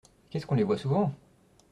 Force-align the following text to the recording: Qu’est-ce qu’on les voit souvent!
Qu’est-ce 0.31 0.47
qu’on 0.47 0.55
les 0.55 0.63
voit 0.63 0.79
souvent! 0.79 1.13